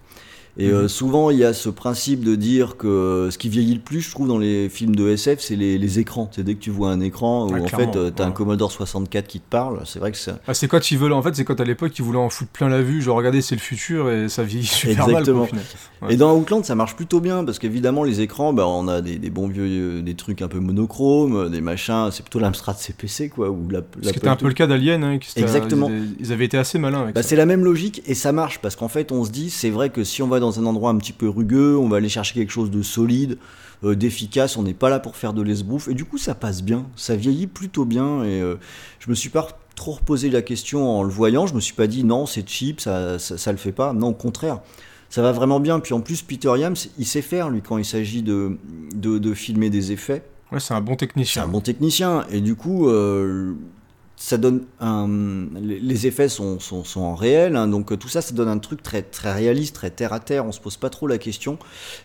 Et 0.55 0.67
Mhm. 0.67 0.73
euh, 0.73 0.87
souvent, 0.87 1.31
il 1.31 1.39
y 1.39 1.43
a 1.43 1.51
ce 1.51 1.67
principe 1.69 2.23
de 2.23 2.35
dire 2.35 2.77
que 2.77 3.29
ce 3.31 3.39
qui 3.39 3.49
vieillit 3.49 3.73
le 3.73 3.79
plus, 3.81 4.01
je 4.01 4.11
trouve, 4.11 4.27
dans 4.27 4.37
les 4.37 4.69
films 4.69 4.95
de 4.95 5.09
SF, 5.09 5.39
c'est 5.39 5.55
les, 5.55 5.79
les 5.79 5.97
écrans. 5.99 6.29
C'est 6.31 6.43
dès 6.43 6.53
que 6.53 6.59
tu 6.59 6.69
vois 6.69 6.91
un 6.91 6.99
écran 6.99 7.47
où 7.49 7.55
Ah, 7.55 7.61
en 7.61 7.65
fait, 7.67 7.89
tu 7.91 7.97
as 8.21 8.25
un 8.25 8.27
ouais. 8.27 8.33
Commodore 8.33 8.71
64 8.71 9.25
qui 9.27 9.39
te 9.39 9.49
parle. 9.49 9.81
C'est 9.85 9.97
vrai 9.97 10.11
que 10.11 10.17
ça. 10.17 10.37
Ah, 10.47 10.53
c'est 10.53 10.67
quand 10.67 10.91
ils 10.91 10.97
veulent. 10.99 11.13
En 11.13 11.23
fait, 11.23 11.35
c'est 11.35 11.43
quand 11.43 11.59
à 11.59 11.63
l'époque 11.63 11.97
ils 11.97 12.03
voulaient 12.03 12.19
en 12.19 12.29
foutre 12.29 12.51
plein 12.51 12.69
la 12.69 12.83
vue. 12.83 13.01
Genre, 13.01 13.17
regardez, 13.17 13.41
c'est 13.41 13.55
le 13.55 13.61
futur 13.61 14.11
et 14.11 14.29
ça 14.29 14.43
vieillit 14.43 14.65
super 14.67 15.07
Exactement. 15.09 15.47
mal. 15.51 15.61
Ouais. 16.03 16.13
Et 16.13 16.17
dans 16.17 16.35
Outland, 16.37 16.63
ça 16.63 16.75
marche 16.75 16.95
plutôt 16.95 17.19
bien 17.19 17.43
parce 17.45 17.57
qu'évidemment, 17.57 18.03
les 18.03 18.21
écrans, 18.21 18.53
bah, 18.53 18.67
on 18.67 18.87
a 18.87 19.01
des, 19.01 19.17
des 19.17 19.29
bons 19.31 19.47
vieux, 19.47 19.63
euh, 19.65 20.01
des 20.03 20.13
trucs 20.13 20.43
un 20.43 20.47
peu 20.49 20.59
monochromes, 20.59 21.49
des 21.49 21.61
machins. 21.61 22.09
C'est 22.11 22.21
plutôt 22.23 22.39
l'Amstrad 22.39 22.77
CPC, 22.77 23.29
quoi. 23.29 23.49
Ou 23.49 23.69
la, 23.69 23.81
Ce 24.03 24.09
qui 24.11 24.17
était 24.19 24.27
un 24.27 24.35
peu 24.35 24.47
le 24.49 24.53
cas 24.53 24.67
d'Alien. 24.67 25.03
hein, 25.03 25.17
c'était- 25.25 25.41
Exactement. 25.41 25.89
Ils, 25.89 25.95
avaient- 25.95 26.05
ils 26.19 26.31
avaient 26.33 26.45
été 26.45 26.57
assez 26.59 26.77
malins 26.77 27.01
avec 27.01 27.15
Bah, 27.15 27.23
c'est 27.23 27.35
la 27.35 27.45
même 27.47 27.63
logique 27.63 28.03
et 28.05 28.13
ça 28.13 28.31
marche 28.31 28.59
parce 28.59 28.75
qu'en 28.75 28.87
fait 28.87 29.11
on 29.11 29.23
se 29.23 29.31
dit 29.31 29.49
c'est 29.49 29.69
vrai 29.71 29.89
que 29.89 30.03
si 30.03 30.21
on 30.21 30.27
va 30.27 30.39
dans 30.43 30.59
un 30.59 30.65
endroit 30.65 30.91
un 30.91 30.97
petit 30.97 31.13
peu 31.13 31.27
rugueux, 31.27 31.77
on 31.77 31.87
va 31.89 31.97
aller 31.97 32.09
chercher 32.09 32.35
quelque 32.35 32.51
chose 32.51 32.69
de 32.69 32.81
solide, 32.81 33.37
euh, 33.83 33.95
d'efficace, 33.95 34.55
on 34.57 34.63
n'est 34.63 34.73
pas 34.73 34.89
là 34.89 34.99
pour 34.99 35.15
faire 35.15 35.33
de 35.33 35.41
l'esbrouf 35.41 35.87
et 35.87 35.93
du 35.93 36.05
coup 36.05 36.17
ça 36.17 36.35
passe 36.35 36.61
bien, 36.61 36.85
ça 36.95 37.15
vieillit 37.15 37.47
plutôt 37.47 37.85
bien 37.85 38.23
et 38.23 38.41
euh, 38.41 38.55
je 38.99 39.09
me 39.09 39.15
suis 39.15 39.29
pas 39.29 39.47
trop 39.75 39.93
reposé 39.93 40.29
la 40.29 40.41
question 40.41 40.99
en 40.99 41.03
le 41.03 41.09
voyant, 41.09 41.47
je 41.47 41.55
me 41.55 41.59
suis 41.59 41.73
pas 41.73 41.87
dit 41.87 42.03
non 42.03 42.25
c'est 42.25 42.47
cheap, 42.47 42.79
ça, 42.79 43.17
ça, 43.19 43.37
ça 43.37 43.51
le 43.51 43.57
fait 43.57 43.71
pas, 43.71 43.93
non 43.93 44.09
au 44.09 44.13
contraire. 44.13 44.59
Ça 45.09 45.21
va 45.21 45.31
vraiment 45.31 45.59
bien, 45.59 45.79
puis 45.79 45.93
en 45.93 46.01
plus 46.01 46.23
Peter 46.23 46.51
Yams, 46.57 46.75
il 46.97 47.05
sait 47.05 47.21
faire 47.21 47.49
lui 47.51 47.61
quand 47.61 47.77
il 47.77 47.85
s'agit 47.85 48.23
de, 48.23 48.57
de, 48.95 49.19
de 49.19 49.33
filmer 49.35 49.69
des 49.69 49.91
effets. 49.91 50.23
Ouais, 50.51 50.59
c'est 50.59 50.73
un 50.73 50.81
bon 50.81 50.93
C'est 50.93 50.97
technicien. 50.97 51.43
un 51.43 51.47
bon 51.47 51.61
technicien 51.61 52.25
et 52.31 52.41
du 52.41 52.55
coup 52.55 52.87
euh, 52.89 53.53
ça 54.23 54.37
donne 54.37 54.63
un 54.79 55.09
les 55.59 56.07
effets 56.07 56.29
sont, 56.29 56.57
sont, 56.57 56.85
sont 56.85 57.01
en 57.01 57.13
réel 57.13 57.57
hein, 57.57 57.67
donc 57.67 57.91
euh, 57.91 57.97
tout 57.97 58.07
ça 58.07 58.21
ça 58.21 58.33
donne 58.33 58.47
un 58.47 58.57
truc 58.57 58.81
très 58.81 59.01
très 59.01 59.33
réaliste 59.33 59.75
très 59.75 59.89
terre 59.89 60.13
à 60.13 60.21
terre 60.21 60.45
on 60.45 60.53
se 60.53 60.61
pose 60.61 60.77
pas 60.77 60.89
trop 60.89 61.07
la 61.07 61.17
question 61.17 61.57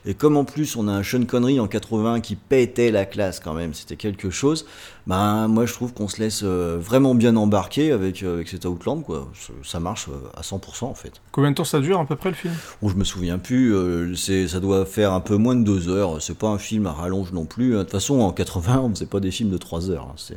et 0.04 0.14
comme 0.14 0.36
en 0.36 0.44
plus 0.44 0.74
on 0.74 0.88
a 0.88 0.92
un 0.92 1.04
Sean 1.04 1.24
Connery 1.24 1.60
en 1.60 1.68
80 1.68 2.20
qui 2.20 2.34
pétait 2.34 2.90
la 2.90 3.06
classe 3.06 3.38
quand 3.38 3.54
même 3.54 3.72
c'était 3.72 3.94
quelque 3.94 4.30
chose 4.30 4.66
ben 5.06 5.46
moi 5.46 5.64
je 5.64 5.72
trouve 5.72 5.94
qu'on 5.94 6.08
se 6.08 6.18
laisse 6.20 6.40
euh, 6.42 6.76
vraiment 6.80 7.14
bien 7.14 7.36
embarquer 7.36 7.92
avec, 7.92 8.24
euh, 8.24 8.34
avec 8.34 8.48
cet 8.48 8.64
Outland 8.64 9.02
quoi 9.02 9.30
ça, 9.62 9.78
marche 9.78 10.08
à 10.36 10.42
100% 10.42 10.86
en 10.86 10.94
fait 10.94 11.12
Combien 11.30 11.52
de 11.52 11.54
temps 11.54 11.62
ça 11.64 11.78
dure 11.78 12.00
à 12.00 12.04
peu 12.04 12.16
près 12.16 12.30
le 12.30 12.34
film? 12.34 12.52
Bon, 12.82 12.88
je 12.88 12.96
me 12.96 13.04
souviens 13.04 13.38
plus, 13.38 13.72
euh, 13.72 14.12
c'est, 14.16 14.48
ça 14.48 14.58
doit 14.58 14.84
faire 14.84 15.12
un 15.12 15.20
peu 15.20 15.36
moins 15.36 15.54
de 15.54 15.62
deux 15.62 15.88
heures. 15.88 16.20
C'est 16.20 16.36
pas 16.36 16.48
un 16.48 16.58
film 16.58 16.86
à 16.86 16.92
rallonge 16.92 17.30
non 17.32 17.44
plus. 17.44 17.74
De 17.74 17.82
toute 17.82 17.92
façon, 17.92 18.18
en 18.20 18.32
80, 18.32 18.80
on 18.80 18.90
faisait 18.90 19.06
pas 19.06 19.20
des 19.20 19.30
films 19.30 19.50
de 19.50 19.56
trois 19.56 19.88
heures. 19.88 20.08
hein, 20.10 20.14
C'est... 20.16 20.34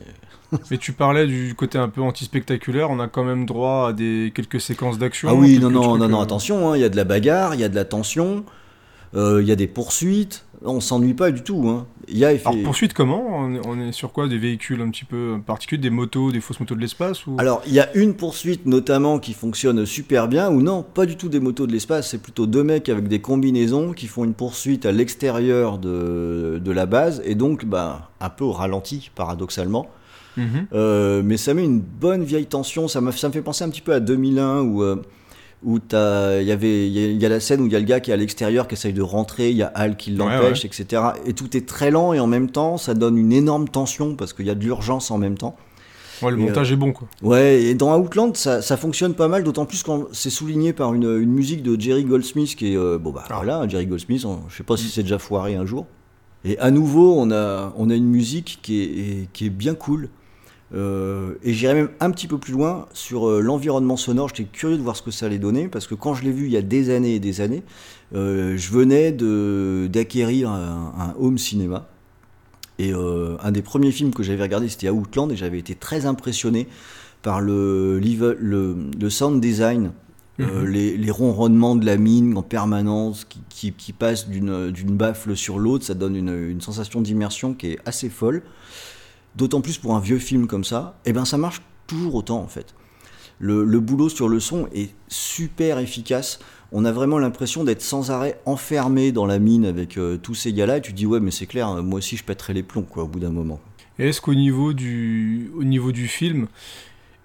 Mais 0.70 0.78
tu 0.78 0.92
parlais 0.94 1.28
du 1.28 1.56
côté 1.56 1.78
un 1.78 1.90
peu 1.90 2.02
anti-spectaculaire. 2.02 2.90
On 2.90 3.00
a 3.00 3.08
quand 3.08 3.24
même 3.24 3.46
droit 3.46 3.88
à 3.90 3.94
des 3.94 4.32
quelques 4.36 4.60
séquences 4.60 4.98
d'action. 4.98 5.30
Ah 5.30 5.34
oui, 5.34 5.54
quelques 5.54 5.64
non, 5.64 5.70
non, 5.70 5.98
non, 5.98 6.10
non, 6.10 6.20
euh, 6.20 6.24
attention, 6.24 6.72
hein, 6.72 6.78
il 6.78 6.82
y 6.82 6.86
a 6.86 6.90
de 6.90 6.98
la 6.98 7.06
bagarre, 7.06 7.56
il 7.56 7.62
y 7.62 7.64
a 7.64 7.70
de 7.70 7.76
la 7.76 7.86
tension, 7.86 8.44
euh, 9.16 9.42
il 9.42 9.48
y 9.48 9.52
a 9.52 9.56
des 9.56 9.68
poursuites. 9.68 10.46
On 10.64 10.80
s'ennuie 10.80 11.16
pas 11.16 11.32
du 11.32 11.42
tout. 11.42 11.68
hein. 11.70 11.88
Y 12.08 12.24
a 12.24 12.28
Alors 12.28 12.56
poursuite 12.64 12.94
comment? 12.94 13.26
On 13.32 13.56
est, 13.56 13.62
on 13.66 13.80
est 13.80 13.92
sur 13.92 14.12
quoi? 14.12 14.28
Des 14.28 14.38
véhicules 14.38 14.80
un 14.80 14.92
petit 14.92 15.06
peu 15.06 15.38
particuliers, 15.44 15.82
des 15.82 15.90
motos, 15.90 16.32
des 16.32 16.40
fausses 16.40 16.60
motos 16.60 16.76
de 16.76 16.82
l'espace 16.82 17.26
ou... 17.26 17.36
Alors, 17.40 17.64
il 17.66 17.74
y 17.74 17.80
a 17.80 17.92
une 17.96 18.14
poursuite 18.14 18.68
notamment 18.68 19.18
qui 19.18 19.34
fonctionne 19.34 19.88
super 19.88 20.28
bien, 20.28 20.52
ou 20.52 20.62
non, 20.62 20.84
pas 20.84 21.08
du 21.08 21.16
tout 21.18 21.30
des 21.30 21.40
motos 21.40 21.66
de 21.66 21.72
l'espace, 21.72 22.12
c'est 22.12 22.22
plutôt 22.22 22.46
deux 22.46 22.64
mecs 22.64 22.90
avec 22.90 23.08
des 23.08 23.22
combinaisons 23.22 23.94
qui 23.94 24.06
font 24.06 24.24
une 24.24 24.36
poursuite 24.36 24.86
à 24.86 24.92
l'extérieur 24.92 25.80
de, 25.80 26.62
de 26.64 26.72
la 26.72 26.86
base, 26.86 27.24
et 27.26 27.34
donc 27.34 27.66
bah, 27.66 28.12
un 28.20 28.30
peu 28.30 28.44
au 28.44 28.52
ralenti, 28.52 29.10
paradoxalement. 29.16 29.90
Mhm. 30.38 30.68
Euh, 30.74 31.22
mais 31.24 31.38
ça 31.38 31.54
met 31.54 31.64
une 31.64 31.80
bonne 31.82 32.24
vieille 32.24 32.46
tension. 32.46 32.88
Ça, 32.88 33.02
m'a- 33.02 33.12
ça 33.12 33.28
me 33.28 33.34
fait 33.34 33.42
penser 33.42 33.64
un 33.64 33.70
petit 33.70 33.82
peu 33.82 33.94
à 33.94 34.00
2001 34.00 34.62
où, 34.62 34.82
euh, 34.84 34.96
où 35.64 35.78
il 35.78 35.96
y 36.48 36.52
avait, 36.52 36.88
il 36.88 36.92
y, 36.94 37.04
a- 37.06 37.08
il 37.10 37.22
y 37.22 37.26
a 37.26 37.30
la 37.30 37.40
scène 37.40 37.62
où 37.62 37.68
il 37.68 37.72
y 37.74 37.76
a 37.76 37.80
le 37.80 37.86
gars 37.86 38.00
qui 38.00 38.12
est 38.12 38.14
à 38.14 38.18
l'extérieur 38.18 38.68
qui 38.68 38.74
essaye 38.76 38.94
de 38.94 39.02
rentrer, 39.02 39.52
il 39.52 39.58
y 39.58 39.64
a 39.64 39.68
Hal 39.68 39.96
qui 39.98 40.12
l'empêche, 40.12 40.66
etc. 40.66 41.04
Et 41.26 41.34
tout 41.34 41.56
est 41.56 41.68
très 41.68 41.92
lent 41.92 42.14
et 42.14 42.20
en 42.20 42.28
même 42.28 42.50
temps, 42.50 42.78
ça 42.78 42.94
donne 42.94 43.18
une 43.18 43.32
énorme 43.34 43.68
tension 43.70 44.16
parce 44.16 44.34
qu'il 44.34 44.46
y 44.46 44.50
a 44.50 44.56
de 44.56 44.64
l'urgence 44.64 45.12
en 45.12 45.18
même 45.18 45.38
temps. 45.38 45.56
Ouais, 46.24 46.32
le 46.32 46.38
Et, 46.38 46.42
montage 46.42 46.72
est 46.72 46.76
bon 46.76 46.92
quoi. 46.94 47.08
Ouais, 47.24 47.62
et 47.64 47.74
dans 47.74 47.98
Outland, 48.00 48.36
ça, 48.38 48.62
ça 48.62 48.78
fonctionne 48.78 49.16
pas 49.16 49.28
mal, 49.28 49.44
d'autant 49.44 49.66
plus 49.66 49.82
quand 49.84 50.06
c'est 50.12 50.30
souligné 50.30 50.72
par 50.72 50.94
une, 50.94 51.04
une 51.20 51.32
musique 51.32 51.64
de 51.64 51.80
Jerry 51.80 52.04
Goldsmith 52.06 52.56
qui 52.56 52.74
est. 52.74 52.78
euh, 52.78 53.00
bon, 53.00 53.10
bah 53.12 53.24
Ah. 53.30 53.34
voilà, 53.38 53.68
Jerry 53.68 53.88
Goldsmith, 53.88 54.24
on- 54.26 54.42
je 54.48 54.58
sais 54.58 54.64
pas 54.64 54.78
si 54.78 54.88
c'est 54.90 55.02
déjà 55.04 55.18
foiré 55.20 55.56
un 55.56 55.66
jour. 55.66 55.88
Et 56.46 56.58
à 56.60 56.70
nouveau, 56.72 57.16
on 57.20 57.32
a, 57.32 57.74
on 57.76 57.90
a 57.90 57.96
une 57.96 58.06
musique 58.08 58.60
qui 58.62 58.82
est, 58.84 59.28
qui 59.34 59.46
est 59.48 59.50
bien 59.52 59.74
cool. 59.76 60.10
Euh, 60.74 61.34
et 61.44 61.54
j'irais 61.54 61.74
même 61.74 61.90
un 62.00 62.12
petit 62.12 62.28
peu 62.28 62.38
plus 62.38 62.54
loin 62.54 62.88
sur 62.94 63.28
euh, 63.28 63.42
l'environnement 63.42 63.98
sonore. 63.98 64.30
J'étais 64.30 64.46
curieux 64.46 64.78
de 64.78 64.82
voir 64.82 64.96
ce 64.96 65.02
que 65.02 65.12
ça 65.12 65.26
allait 65.26 65.38
donner 65.40 65.68
parce 65.68 65.86
que 65.86 65.96
quand 65.96 66.14
je 66.14 66.24
l'ai 66.24 66.32
vu 66.32 66.46
il 66.46 66.52
y 66.52 66.58
a 66.58 66.62
des 66.62 66.90
années 66.90 67.16
et 67.16 67.20
des 67.20 67.42
années, 67.42 67.64
euh, 68.16 68.56
je 68.58 68.72
venais 68.72 69.12
d'acquérir 69.90 70.50
un, 70.50 70.94
un 70.98 71.14
home 71.20 71.38
cinéma. 71.38 71.88
Et 72.80 72.94
un 72.94 73.52
des 73.52 73.62
premiers 73.62 73.92
films 73.92 74.12
que 74.12 74.24
j'avais 74.24 74.42
regardé, 74.42 74.68
c'était 74.68 74.90
Outland, 74.90 75.32
et 75.32 75.36
j'avais 75.36 75.60
été 75.60 75.76
très 75.76 76.08
impressionné 76.08 76.68
par 77.22 77.40
le, 77.40 78.00
live- 78.00 78.36
le, 78.40 78.76
le 79.00 79.10
sound 79.12 79.40
design, 79.40 79.92
euh, 80.40 80.62
Mhm. 80.64 80.68
les, 80.68 80.98
les 80.98 81.12
ronronnements 81.12 81.76
de 81.76 81.86
la 81.86 81.98
mine 81.98 82.36
en 82.36 82.42
permanence 82.42 83.26
qui, 83.26 83.40
qui, 83.50 83.72
qui 83.74 83.94
passent 83.94 84.28
d'une 84.30 84.72
d'une 84.72 84.96
baffle 84.98 85.36
sur 85.36 85.60
l'autre. 85.60 85.86
Ça 85.86 85.94
donne 85.94 86.16
une, 86.16 86.34
une 86.50 86.62
sensation 86.62 87.02
d'immersion 87.02 87.54
qui 87.54 87.68
est 87.74 87.80
assez 87.86 88.10
folle. 88.10 88.42
D'autant 89.36 89.62
plus 89.62 89.78
pour 89.78 89.96
un 89.96 90.00
vieux 90.00 90.20
film 90.20 90.48
comme 90.48 90.64
ça, 90.64 91.00
et 91.06 91.14
ben 91.14 91.26
ça 91.26 91.38
marche 91.38 91.62
toujours 91.88 92.16
autant 92.16 92.40
en 92.40 92.48
fait. 92.48 92.74
Le, 93.40 93.80
boulot 93.80 94.10
sur 94.10 94.30
le 94.30 94.40
son 94.40 94.68
est 94.72 94.94
super 95.08 95.80
efficace. 95.80 96.40
On 96.72 96.86
a 96.86 96.92
vraiment 96.92 97.18
l'impression 97.18 97.64
d'être 97.64 97.82
sans 97.82 98.12
arrêt 98.12 98.40
enfermé 98.46 99.12
dans 99.12 99.26
la 99.26 99.40
mine 99.40 99.66
avec 99.66 99.98
euh, 99.98 100.18
tous 100.18 100.36
ces 100.36 100.54
gars-là. 100.54 100.78
Et 100.78 100.82
tu 100.82 100.94
dis, 100.94 101.08
ouais, 101.08 101.20
mais 101.20 101.32
c'est 101.32 101.48
clair, 101.48 101.82
moi 101.82 101.98
aussi 101.98 102.18
je 102.18 102.24
pèterai 102.24 102.54
les 102.54 102.62
plombs 102.62 102.84
quoi, 102.84 103.04
au 103.04 103.08
bout 103.08 103.20
d'un 103.20 103.32
moment. 103.32 103.60
Est-ce 103.98 104.22
qu'au 104.22 104.36
niveau 104.36 104.74
du, 104.74 105.52
au 105.56 105.64
niveau 105.64 105.92
du 105.92 106.08
film, 106.08 106.48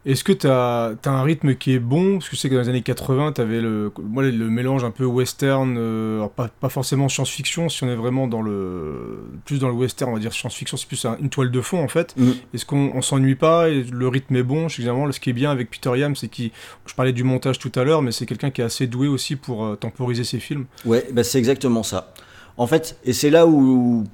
est-ce 0.07 0.23
que 0.23 0.33
tu 0.33 0.47
as, 0.47 0.95
un 1.05 1.23
rythme 1.23 1.57
qui 1.57 1.73
est 1.73 1.81
bon? 1.81 2.19
Parce 2.19 2.29
que 2.29 2.37
je 2.37 2.41
sais 2.41 2.49
que 2.49 2.55
dans 2.55 2.61
les 2.61 2.69
années 2.69 2.83
80, 2.83 3.33
tu 3.33 3.41
avais 3.41 3.61
le, 3.61 3.93
moi, 4.01 4.23
le 4.23 4.49
mélange 4.49 4.85
un 4.85 4.93
peu 4.93 5.05
western, 5.05 5.75
euh, 5.77 6.19
alors 6.19 6.31
pas, 6.31 6.49
pas 6.49 6.69
forcément 6.69 7.09
science-fiction, 7.09 7.69
si 7.69 7.83
on 7.83 7.89
est 7.89 7.97
vraiment 7.97 8.29
dans 8.29 8.41
le, 8.41 9.19
plus 9.45 9.59
dans 9.59 9.69
le 9.69 9.75
western, 9.75 10.11
on 10.13 10.15
va 10.15 10.21
dire 10.21 10.33
science-fiction, 10.33 10.77
c'est 10.77 10.87
plus 10.87 11.05
un- 11.05 11.17
une 11.21 11.29
toile 11.29 11.51
de 11.51 11.61
fond 11.61 11.83
en 11.83 11.89
fait. 11.89 12.15
Mm. 12.17 12.31
Est-ce 12.55 12.65
qu'on 12.65 12.93
on 12.95 13.03
s'ennuie 13.03 13.35
pas 13.35 13.69
et 13.69 13.83
le 13.83 14.07
rythme 14.09 14.37
est 14.37 14.45
bon? 14.45 14.69
Je 14.69 14.75
sais 14.75 14.77
que 14.77 14.83
généralement, 14.83 15.11
ce 15.11 15.19
qui 15.19 15.31
est 15.31 15.35
bien 15.35 15.51
avec 15.51 15.71
Peter 15.71 15.91
Yam, 15.99 16.15
c'est 16.15 16.29
qu'il, 16.29 16.53
je 16.87 16.95
parlais 16.95 17.13
du 17.13 17.25
montage 17.25 17.59
tout 17.59 17.73
à 17.75 17.83
l'heure, 17.83 18.03
mais 18.03 18.13
c'est 18.13 18.27
quelqu'un 18.27 18.51
qui 18.51 18.61
est 18.61 18.65
assez 18.65 18.87
doué 18.87 19.09
aussi 19.09 19.35
pour 19.35 19.65
euh, 19.65 19.75
temporiser 19.75 20.23
ses 20.25 20.39
films. 20.39 20.67
Ouais, 20.85 21.05
bah 21.13 21.25
c'est 21.25 21.39
exactement 21.39 21.83
ça. 21.83 22.15
En 22.59 22.69
fait, 22.69 22.97
et 23.05 23.13
c'est 23.13 23.31
là 23.31 23.47
où, 23.47 24.05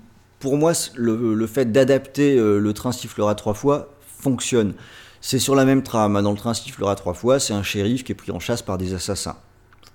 pour 0.40 0.56
moi, 0.56 0.72
le 0.96 1.46
fait 1.46 1.70
d'adapter 1.70 2.36
euh, 2.38 2.58
le 2.58 2.72
train 2.72 2.92
sifflera 2.92 3.34
trois 3.34 3.54
fois 3.54 3.90
fonctionne. 4.22 4.72
C'est 5.22 5.38
sur 5.38 5.54
la 5.54 5.64
même 5.64 5.82
trame. 5.82 6.16
hein. 6.16 6.22
Dans 6.22 6.32
le 6.32 6.36
train 6.36 6.52
sifflera 6.52 6.94
trois 6.96 7.14
fois, 7.14 7.38
c'est 7.40 7.54
un 7.54 7.62
shérif 7.62 8.04
qui 8.04 8.12
est 8.12 8.14
pris 8.16 8.30
en 8.32 8.40
chasse 8.40 8.60
par 8.60 8.76
des 8.76 8.92
assassins. 8.92 9.36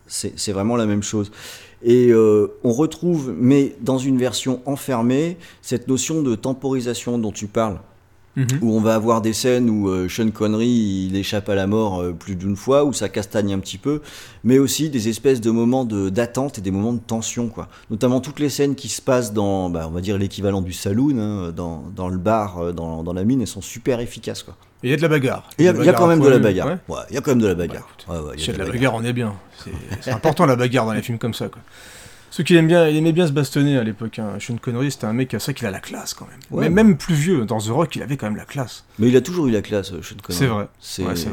C'est 0.08 0.52
vraiment 0.54 0.78
la 0.78 0.86
même 0.86 1.04
chose. 1.04 1.32
Et 1.84 2.08
euh, 2.12 2.48
on 2.64 2.72
retrouve, 2.72 3.36
mais 3.38 3.76
dans 3.82 3.98
une 3.98 4.18
version 4.18 4.62
enfermée, 4.66 5.38
cette 5.62 5.88
notion 5.90 6.22
de 6.22 6.34
temporisation 6.36 7.20
dont 7.20 7.32
tu 7.32 7.46
parles. 7.48 7.78
Mhm. 8.38 8.60
où 8.62 8.72
on 8.78 8.80
va 8.82 8.94
avoir 8.94 9.22
des 9.24 9.34
scènes 9.34 9.68
où 9.68 9.90
euh, 9.90 10.08
Sean 10.08 10.30
Connery 10.30 11.08
il 11.10 11.16
échappe 11.16 11.50
à 11.50 11.56
la 11.56 11.66
mort 11.66 12.02
euh, 12.04 12.14
plus 12.14 12.36
d'une 12.36 12.56
fois, 12.56 12.86
où 12.86 12.94
ça 12.94 13.10
castagne 13.10 13.52
un 13.52 13.58
petit 13.58 13.80
peu, 13.80 14.00
mais 14.44 14.60
aussi 14.60 14.92
des 14.92 15.10
espèces 15.10 15.42
de 15.42 15.50
moments 15.50 15.86
de- 15.86 16.10
d'attente 16.10 16.60
et 16.60 16.62
des 16.62 16.70
moments 16.70 16.94
de 16.94 17.00
tension, 17.00 17.48
quoi. 17.50 17.68
Notamment 17.90 18.22
toutes 18.22 18.40
les 18.40 18.50
scènes 18.50 18.76
qui 18.76 18.90
se 18.90 19.02
passent 19.02 19.34
dans, 19.34 19.72
bah, 19.72 19.88
on 19.90 19.92
va 19.92 20.02
dire 20.02 20.20
l'équivalent 20.20 20.62
du 20.62 20.72
saloon, 20.72 21.18
hein, 21.18 21.52
dans, 21.52 21.84
dans 21.96 22.10
le 22.10 22.20
bar, 22.20 22.76
dans, 22.76 23.02
dans 23.02 23.14
la 23.14 23.24
mine, 23.24 23.42
elles 23.42 23.48
sont 23.48 23.62
super 23.64 24.00
efficaces, 24.02 24.44
quoi. 24.44 24.56
Il 24.84 24.90
y 24.92 24.94
a 24.94 24.98
de 24.98 25.02
la 25.02 25.08
bagarre. 25.08 25.50
Il 25.58 25.66
y 25.66 25.68
a, 25.68 25.72
il 25.74 25.84
y 25.86 25.90
a 25.90 25.94
quand 25.94 26.08
même 26.08 26.20
de 26.20 26.28
la 26.30 26.40
bagarre. 26.40 26.68
ouais. 26.68 26.78
Ouais, 26.88 27.02
il 27.10 27.16
y 27.16 27.18
a 27.18 27.22
quand 27.22 27.32
même 27.32 27.42
de 27.42 27.48
la 27.48 27.56
Bah, 27.56 27.66
bagarre. 27.68 27.88
écoute, 27.90 28.06
Ouais, 28.08 28.34
il 28.36 28.40
y 28.40 28.44
a 28.44 28.46
S'il 28.46 28.48
y 28.48 28.50
a 28.50 28.54
de 28.54 28.58
la 28.60 28.66
bagarre. 28.66 28.74
bagarre, 28.92 28.96
on 28.96 29.04
est 29.04 29.14
bien. 29.14 29.34
C'est 29.64 29.72
c'est 30.02 30.12
important 30.12 30.46
la 30.46 30.56
bagarre 30.56 30.86
dans 30.86 30.94
les 30.94 31.02
films 31.02 31.18
comme 31.18 31.34
ça, 31.34 31.48
quoi. 31.50 31.62
Ceux 32.30 32.44
qui 32.44 32.56
aiment 32.56 32.68
bien, 32.68 32.88
il 32.88 32.96
aimait 32.98 33.14
bien 33.14 33.26
se 33.26 33.32
bastonner 33.32 33.78
à 33.78 33.84
l'époque. 33.84 34.20
Hein. 34.20 34.34
Sean 34.40 34.58
Connery, 34.58 34.92
c'était 34.92 35.06
un 35.06 35.14
mec, 35.14 35.30
c'est 35.32 35.44
vrai 35.44 35.54
qu'il 35.54 35.66
a 35.68 35.72
la 35.72 35.80
classe 35.80 36.14
quand 36.14 36.28
même. 36.28 36.40
Ouais. 36.52 36.70
Mais 36.70 36.84
même 36.84 36.98
plus 36.98 37.16
vieux, 37.16 37.46
dans 37.46 37.60
The 37.60 37.70
Rock, 37.70 37.96
il 37.96 38.02
avait 38.04 38.18
quand 38.18 38.28
même 38.28 38.36
la 38.36 38.46
classe. 38.46 38.84
Mais 39.00 39.08
il 39.08 39.16
a 39.18 39.22
toujours 39.22 39.48
eu 39.48 39.52
la 39.52 39.62
classe, 39.62 39.92
euh, 39.94 40.02
Sean 40.04 40.16
Connery. 40.22 40.40
C'est 40.40 40.48
vrai. 40.48 40.68
C'est 40.80 41.04
Ouais, 41.04 41.16
c'est- 41.16 41.30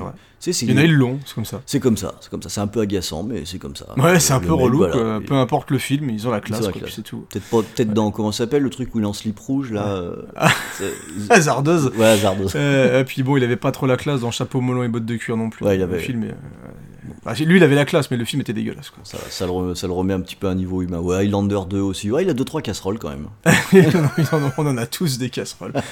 c'est- 0.53 0.67
Il 0.67 0.71
y 0.73 0.75
en 0.75 0.77
a, 0.77 0.83
ils 0.85 0.93
l'ont, 0.95 1.19
c'est 1.25 1.35
comme 1.35 1.45
ça. 1.47 1.63
C'est 1.67 1.81
comme 1.81 1.97
ça, 1.97 2.15
c'est 2.21 2.31
comme 2.31 2.43
ça. 2.43 2.49
C'est 2.51 2.61
un 2.61 2.67
peu 2.67 2.81
agaçant, 2.81 3.23
mais 3.23 3.45
c'est 3.47 3.59
comme 3.59 3.75
ça. 3.77 3.87
Ouais, 3.99 4.21
c'est 4.21 4.35
un 4.35 4.41
peu 4.41 4.51
mec, 4.51 4.61
relou, 4.61 4.77
voilà, 4.79 4.93
quoi. 4.93 5.19
il- 5.21 5.27
peu 5.27 5.35
importe 5.35 5.71
le 5.71 5.79
film, 5.79 6.11
ils 6.11 6.29
ont 6.29 6.31
la 6.31 6.41
classe, 6.41 6.67
c'est 6.95 7.03
tout. 7.03 7.27
Peut-être 7.31 7.45
pas, 7.51 7.63
peut-être 7.63 7.93
dans 7.95 8.11
comment 8.11 8.31
ça 8.31 8.45
s'appelle 8.45 8.63
le 8.63 8.71
truc 8.71 8.95
où 8.95 8.99
il 8.99 9.03
est 9.05 9.07
en 9.07 9.13
slip 9.15 9.39
rouge 9.39 9.73
là. 9.73 9.87
euh, 9.87 10.17
c'est- 10.79 10.93
Hasardeuse. 11.31 11.93
ouais, 11.97 12.05
hasardeuse. 12.07 12.53
Euh, 12.57 13.01
et 13.01 13.05
puis 13.05 13.23
bon, 13.23 13.37
il 13.39 13.45
avait 13.45 13.57
pas 13.57 13.73
trop 13.73 13.87
la 13.87 13.97
classe 13.97 14.21
dans 14.21 14.31
chapeau 14.31 14.61
melon 14.61 14.83
et 14.85 14.89
bottes 14.89 15.07
de 15.07 15.17
cuir 15.17 15.37
non 15.39 15.49
plus. 15.51 15.65
Ouais, 15.65 15.77
il 15.77 15.79
Le 15.79 15.85
avait- 15.85 15.99
film, 15.99 16.25
est- 16.25 16.29
euh, 16.29 16.35
bah, 17.25 17.33
lui, 17.39 17.57
il 17.57 17.63
avait 17.63 17.75
la 17.75 17.85
classe, 17.85 18.11
mais 18.11 18.17
le 18.17 18.25
film 18.25 18.41
était 18.43 18.53
dégueulasse. 18.53 18.91
Quoi. 18.91 19.01
Ça, 19.05 19.19
ça 19.31 19.47
le 19.47 19.53
re- 19.53 19.75
ça 19.75 19.87
le 19.87 19.93
remet 19.93 20.13
un 20.15 20.21
petit 20.21 20.37
peu 20.37 20.47
à 20.49 20.51
un 20.51 20.55
niveau 20.55 20.83
humain. 20.83 20.99
Ouais, 20.99 21.17
Highlander 21.17 21.61
2 21.69 21.81
aussi. 21.81 22.11
Ouais, 22.11 22.23
il 22.25 22.31
a 22.31 22.35
2-3 22.35 22.63
casseroles 22.63 22.99
quand 22.99 23.11
même. 23.11 23.29
on 24.59 24.67
en 24.67 24.77
a 24.77 24.87
tous 24.87 25.19
des 25.19 25.31
casseroles. 25.31 25.73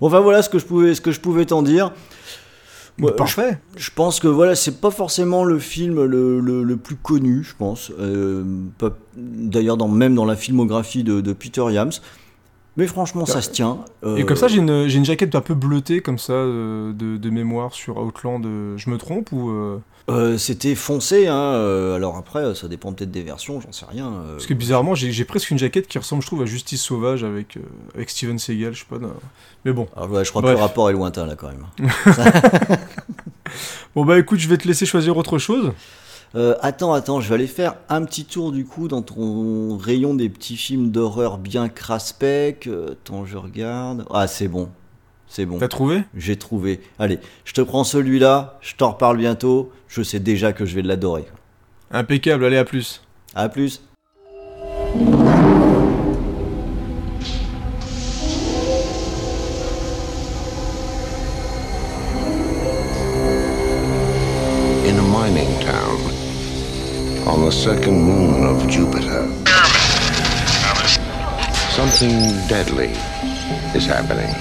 Bon, 0.00 0.06
enfin 0.06 0.20
voilà 0.20 0.40
ce 0.40 0.48
que 0.48 0.58
je 0.58 0.64
pouvais, 0.64 0.94
ce 0.94 1.02
que 1.02 1.10
je 1.12 1.20
pouvais 1.20 1.44
t'en 1.44 1.62
dire. 1.62 1.92
Ouais, 2.98 3.12
Parfait. 3.12 3.58
Je 3.76 3.90
pense 3.94 4.18
que 4.18 4.28
voilà, 4.28 4.54
c'est 4.54 4.80
pas 4.80 4.90
forcément 4.90 5.44
le 5.44 5.58
film 5.58 6.02
le, 6.04 6.40
le- 6.40 6.62
le 6.62 6.76
plus 6.78 6.96
connu, 6.96 7.44
je 7.44 7.54
pense. 7.54 7.92
Euh, 8.00 8.42
D'ailleurs, 9.14 9.76
dans, 9.76 9.88
même 9.88 10.14
dans 10.14 10.24
la 10.24 10.36
filmographie 10.36 11.04
de, 11.04 11.20
de 11.20 11.32
Peter 11.34 11.64
Yams. 11.70 11.90
Mais 12.80 12.86
franchement, 12.86 13.26
ça 13.26 13.42
se 13.42 13.50
tient. 13.50 13.78
Et 14.02 14.06
Euh, 14.06 14.24
comme 14.24 14.36
ça, 14.38 14.48
j'ai 14.48 14.56
une, 14.56 14.70
une 14.88 15.04
jaquette 15.04 15.34
un 15.34 15.42
peu 15.42 15.52
bleutée, 15.54 16.00
comme 16.00 16.18
ça, 16.18 16.32
euh, 16.32 16.94
de, 16.94 17.18
de 17.18 17.30
mémoire 17.30 17.74
sur 17.74 17.98
Outland. 17.98 18.42
euh, 18.46 18.76
Je 18.78 18.88
me 18.88 18.96
trompe 18.96 19.30
ou. 19.32 19.50
euh, 19.50 19.78
euh, 20.08 20.38
C'était 20.38 20.74
foncé, 20.74 21.28
hein. 21.28 21.34
euh, 21.36 21.94
alors 21.94 22.16
après, 22.16 22.54
ça 22.54 22.68
dépend 22.68 22.92
peut-être 22.94 23.10
des 23.10 23.22
versions, 23.22 23.60
j'en 23.60 23.70
sais 23.70 23.84
rien. 23.88 24.06
euh. 24.08 24.32
Parce 24.32 24.46
que 24.46 24.54
bizarrement, 24.54 24.94
j'ai 24.94 25.24
presque 25.26 25.50
une 25.50 25.58
jaquette 25.58 25.86
qui 25.88 25.98
ressemble, 25.98 26.22
je 26.22 26.26
trouve, 26.26 26.40
à 26.42 26.46
Justice 26.46 26.80
Sauvage 26.82 27.22
avec, 27.22 27.58
euh, 27.58 27.60
avec 27.94 28.08
Steven 28.08 28.38
Seagal, 28.38 28.72
je 28.72 28.78
sais 28.80 28.86
pas. 28.88 28.96
Mais 29.66 29.72
bon. 29.72 29.86
Alors, 29.94 30.10
ouais, 30.10 30.24
je 30.24 30.30
crois 30.30 30.40
Bref. 30.40 30.54
que 30.54 30.58
le 30.58 30.62
rapport 30.64 30.88
est 30.88 30.94
lointain 30.94 31.26
là 31.26 31.36
quand 31.36 31.48
même. 31.48 31.66
Bon, 33.96 34.04
bah 34.04 34.18
écoute, 34.18 34.38
je 34.38 34.48
vais 34.48 34.56
te 34.56 34.66
laisser 34.68 34.86
choisir 34.86 35.16
autre 35.16 35.38
chose. 35.38 35.72
Euh, 36.36 36.54
attends, 36.60 36.92
attends, 36.92 37.20
je 37.20 37.28
vais 37.28 37.34
aller 37.34 37.46
faire 37.48 37.74
un 37.88 38.04
petit 38.04 38.24
tour 38.24 38.52
du 38.52 38.64
coup 38.64 38.86
dans 38.86 39.02
ton 39.02 39.76
rayon 39.76 40.14
des 40.14 40.28
petits 40.28 40.56
films 40.56 40.90
d'horreur 40.90 41.38
bien 41.38 41.68
craspec. 41.68 42.66
Euh, 42.66 42.92
Attends, 42.92 43.24
je 43.24 43.36
regarde. 43.36 44.04
Ah, 44.12 44.26
c'est 44.28 44.46
bon. 44.48 44.68
C'est 45.26 45.46
bon. 45.46 45.58
T'as 45.58 45.68
trouvé? 45.68 46.02
J'ai 46.16 46.36
trouvé. 46.36 46.80
Allez, 46.98 47.18
je 47.44 47.52
te 47.52 47.60
prends 47.60 47.84
celui-là, 47.84 48.58
je 48.60 48.74
t'en 48.76 48.90
reparle 48.92 49.16
bientôt. 49.16 49.72
Je 49.88 50.02
sais 50.02 50.20
déjà 50.20 50.52
que 50.52 50.64
je 50.64 50.74
vais 50.74 50.82
l'adorer. 50.82 51.24
Impeccable, 51.90 52.44
allez, 52.44 52.56
à 52.58 52.64
plus. 52.64 53.02
À 53.34 53.48
plus. 53.48 53.80
The 67.50 67.56
second 67.56 68.00
moon 68.00 68.44
of 68.44 68.68
Jupiter. 68.68 69.26
Something 71.72 72.46
deadly 72.46 72.92
is 73.74 73.86
happening. 73.86 74.32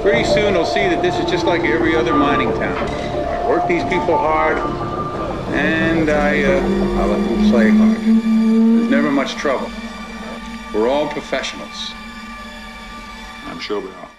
Pretty 0.00 0.24
soon 0.24 0.54
they'll 0.54 0.64
see 0.64 0.88
that 0.88 1.02
this 1.02 1.18
is 1.18 1.30
just 1.30 1.44
like 1.44 1.60
every 1.60 1.94
other 1.94 2.14
mining 2.14 2.54
town. 2.54 2.88
I 2.88 3.46
work 3.46 3.68
these 3.68 3.84
people 3.84 4.16
hard, 4.16 4.56
and 5.52 6.08
I, 6.08 6.42
uh, 6.42 6.60
I 6.62 7.04
let 7.04 7.18
them 7.18 7.50
play 7.50 7.68
hard. 7.68 7.98
There's 7.98 8.90
never 8.90 9.10
much 9.10 9.34
trouble. 9.34 9.70
We're 10.72 10.88
all 10.88 11.06
professionals 11.10 11.92
chill, 13.66 13.80
bro. 13.80 14.15